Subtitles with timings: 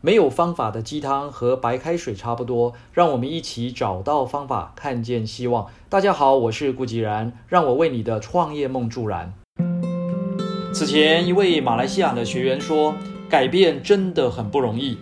[0.00, 5.66] 没有方法的鸡汤和白开水差不多，让我们一起找到方法，看见希望。
[5.88, 9.34] 大家好，我是顾吉然，让我为你的创业梦助燃。
[10.72, 12.94] 此前，一位马来西亚的学员说
[13.28, 14.96] ：“改变真的很不容易。”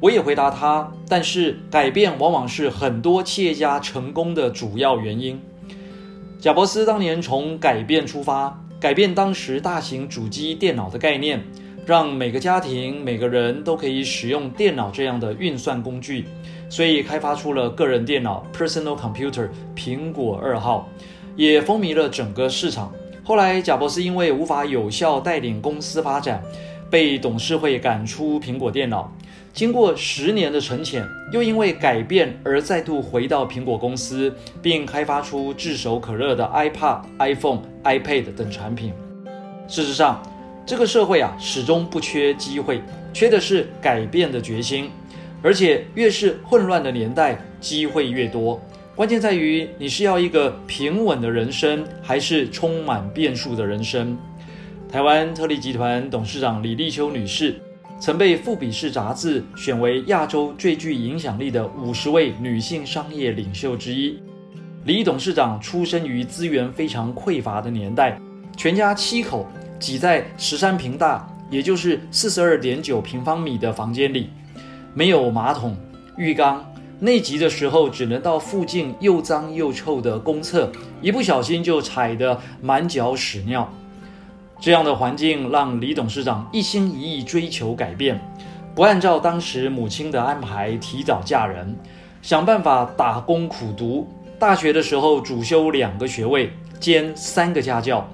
[0.00, 5.40] 我也回答他：“但是改变往往是很多企业家成功的主要原因。”
[6.42, 11.44] 贾伯斯当年从改变出发，改变当时大型主机电脑的概念。
[11.84, 16.26] 让每个家庭、每个人都可以使用电脑这样的运算工具，
[16.68, 20.88] 所以开发出了个人电脑 （Personal Computer） 苹果二号，
[21.34, 22.92] 也风靡了整个市场。
[23.24, 26.42] 后来，贾伯斯因为无法有效带领公司发展，
[26.90, 29.12] 被董事会赶出苹果电脑。
[29.52, 38.92] 经过十年的沉潜，又因为改变而再度回到苹果公司，并开发出炙手可热的 iPad、iPhone、iPad 等产品。
[39.68, 40.22] 事实上，
[40.64, 42.80] 这个社会啊，始终不缺机会，
[43.12, 44.90] 缺的是改变的决心。
[45.42, 48.62] 而且越是混乱的年代，机会越多。
[48.94, 54.16] 关键在于你是要一个平稳的人生，还是充满变数的人生。
[54.88, 57.60] 台湾特力集团董事长李立秋女士，
[57.98, 64.22] 曾被《富比士》杂志选为亚洲最具影响力的五十位女性商业领袖之一。
[64.84, 68.16] 李董事长出生于资源非常匮乏的年代，
[68.56, 69.50] 全家七口。
[69.82, 74.30] 挤在十三平大，也就是四十二点九平方米的房间里，
[74.94, 75.76] 没有马桶、
[76.16, 76.64] 浴缸，
[77.00, 83.68] 内急的时候只能到附近又脏又臭的公厕，一不小心就踩得满脚屎尿。
[84.60, 88.20] 这样的环境让李董事长一心一意追求改变，
[88.76, 91.76] 不按照当时母亲的安排提早嫁人，
[92.22, 94.08] 想办法打工苦读。
[94.38, 98.08] 大学的时候主修两个学位，兼三个家教。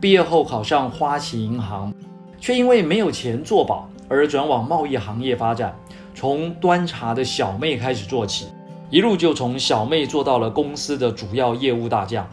[0.00, 1.92] 毕业后考上花旗银行，
[2.40, 5.74] 却因为没有钱做保而转往贸易行业发展。
[6.14, 8.46] 从端茶的小妹开始做起，
[8.90, 12.28] 一路就从小妹做到了公司的主要业务大将。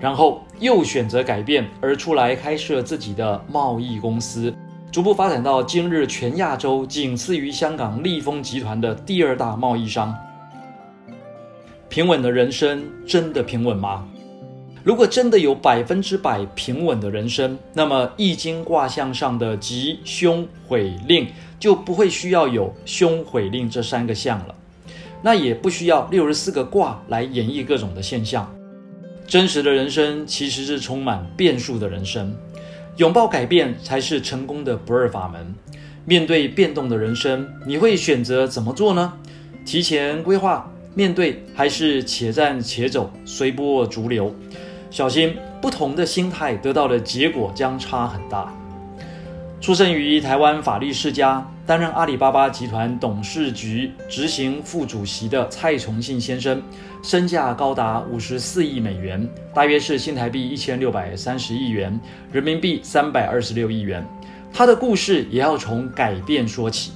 [0.00, 4.52] 然后又选择改变，而出来开设自己的贸易公司，
[4.90, 10.12] 逐步发展到今日全亚洲仅次于香港利丰集团的第二大贸易商。
[11.88, 14.04] 平稳的人生真的平稳吗？
[14.84, 21.28] 如果真的有百分之百平稳的人生，那么《易经》卦象上的吉凶毁令
[21.60, 24.54] 就不会需要有凶毁令这三个象了，
[25.22, 28.52] 那也不需要六十四个卦来演绎各种的现象。
[29.24, 32.34] 真实的人生其实是充满变数的人生，
[32.96, 35.54] 拥抱改变才是成功的不二法门。
[36.04, 39.12] 面对变动的人生，你会选择怎么做呢？
[39.64, 44.34] 提前规划面对，还是且战且走，随波逐流？
[44.92, 48.52] 小心，不同的心态得到的结果将差很大。
[49.58, 56.62] 出生于台湾法律世家，担任阿里巴巴集团董事局执行副主席的蔡崇信先生，
[57.02, 61.98] 身价高达五十四亿美元，大约是新台币一千六百三十亿元，
[62.30, 64.06] 人民币三百二十六亿元。
[64.52, 66.92] 他的故事也要从改变说起。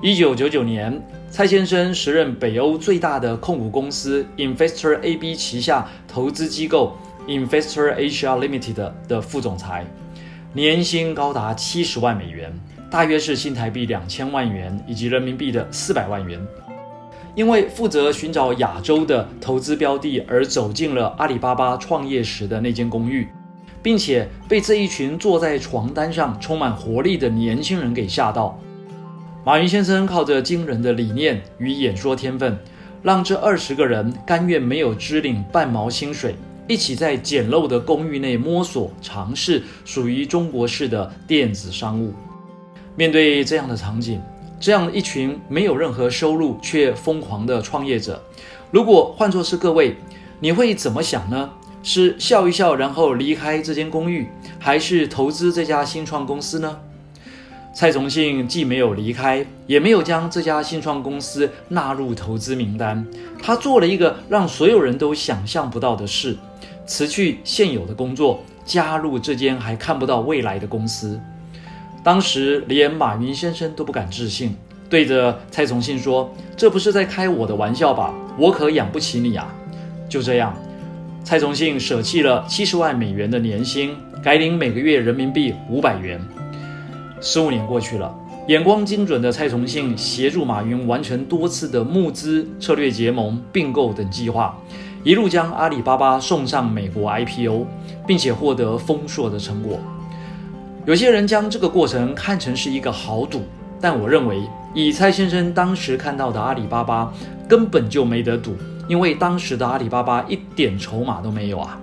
[0.00, 0.98] 一九九九年。
[1.34, 6.96] 蔡先生时任北欧最大的控股公司 Investor AB 旗下投资机构
[7.26, 9.84] Investor Asia Limited 的副总裁，
[10.52, 12.52] 年薪高达七十万美元，
[12.88, 16.40] 大约是新台币两千万元以及人民币的四百万元。
[17.34, 23.26] 因为负责寻找亚洲的投资标的而走进了阿里巴巴创业时的那间公寓，
[23.82, 28.56] 并且被这一群坐在床单上充满活力的年轻人给吓到。
[29.46, 32.58] 马云先生靠着惊人的理念与演说天分，
[33.02, 36.34] 让这二十个人甘愿没有支领半毛薪水，
[36.66, 42.14] 一起在简陋的公寓内摸索尝试属于中国式的电子商务。
[42.96, 44.18] 面对这样的场景，
[44.58, 48.18] 这样一群没有任何收入却疯狂的创业者，
[48.70, 49.94] 如果换作是各位，
[50.40, 51.50] 你会怎么想呢？
[51.82, 54.26] 是笑一笑然后离开这间公寓，
[54.58, 56.80] 还是投资这家新创公司呢？
[57.74, 63.04] 蔡崇信既没有离开，也没有将这家新创公司纳入投资名单。
[63.42, 66.36] 他做了一个让所有人都想象不到的事：
[66.86, 71.20] 辞去现有的工作，加入这间还看不到未来的公司。
[72.04, 74.56] 当时连马云先生都不敢置信，
[74.88, 78.14] 对着蔡崇信说：“这不是在开我的玩笑吧？
[78.38, 79.52] 我可养不起你啊！”
[80.08, 80.54] 就这样，
[81.24, 86.20] 蔡崇信舍弃了七十万美元的年薪，改领每个月人民币五百元。
[87.26, 88.14] 十五年过去了，
[88.48, 94.54] 眼光精准的蔡崇信协助马云完成多次的募资、策略结盟、并购等计划，
[95.02, 97.64] 一路将阿里巴巴送上美国 IPO，
[98.06, 99.78] 并且获得丰硕的成果。
[100.84, 103.40] 有些人将这个过程看成是一个豪赌，
[103.80, 104.42] 但我认为
[104.74, 107.10] 以蔡先生当时看到的阿里巴巴
[107.48, 108.54] 根本就没得赌，
[108.86, 111.80] 因为当时的阿里巴巴一点筹码都没有啊。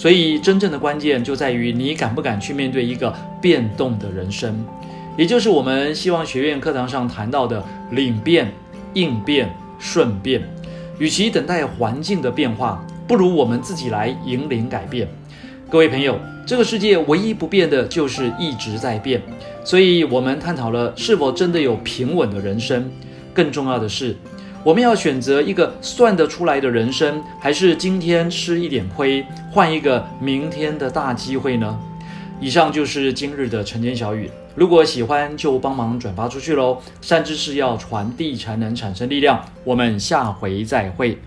[0.00, 4.64] 所以真正的关键就在于你敢不敢去面对一个变动的人生，
[5.14, 8.50] 也就是我们希望学院课堂上谈到的领变、
[8.94, 10.40] 应变、顺变。
[10.98, 15.06] 与其等待环境的变化，不如我们自己来引领改变。
[15.68, 19.20] 各位朋友，这个世界唯一不变的就是一直在变，
[19.62, 22.90] 所以我们探讨了是否真的有平稳的人生。
[23.34, 24.16] 更重要的是，
[24.62, 31.78] 我们要选择一个算得出来的人生，还是今天吃一点亏，换一个明天的大机会呢？
[32.40, 34.30] 以上就是今日的晨间小语。
[34.54, 36.78] 如果喜欢，就帮忙转发出去喽。
[37.00, 39.42] 善知识要传递，才能产生力量。
[39.64, 41.18] 我们下回再会。